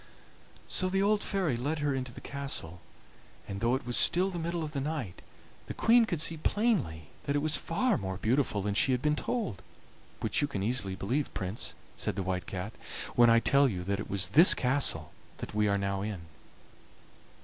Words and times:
"So 0.67 0.89
the 0.89 1.03
old 1.03 1.21
fairy 1.23 1.55
led 1.55 1.77
her 1.77 1.93
into 1.93 2.11
the 2.11 2.21
castle, 2.21 2.79
and, 3.47 3.61
though 3.61 3.75
it 3.75 3.85
was 3.85 3.95
still 3.95 4.31
the 4.31 4.39
middle 4.39 4.63
of 4.63 4.71
the 4.71 4.81
night, 4.81 5.21
the 5.67 5.75
Queen 5.75 6.05
could 6.05 6.19
see 6.19 6.37
plainly 6.37 7.09
that 7.25 7.35
it 7.35 7.41
was 7.43 7.55
far 7.55 7.99
more 7.99 8.17
beautiful 8.17 8.63
than 8.63 8.73
she 8.73 8.93
had 8.93 9.03
been 9.03 9.15
told, 9.15 9.61
which 10.19 10.41
you 10.41 10.47
can 10.47 10.63
easily 10.63 10.95
believe, 10.95 11.31
Prince," 11.35 11.75
said 11.95 12.15
the 12.15 12.23
White 12.23 12.47
Cat, 12.47 12.73
"when 13.15 13.29
I 13.29 13.39
tell 13.39 13.69
you 13.69 13.83
that 13.83 13.99
it 13.99 14.09
was 14.09 14.29
this 14.31 14.55
castle 14.55 15.11
that 15.37 15.53
we 15.53 15.67
are 15.67 15.77
now 15.77 16.01
in. 16.01 16.21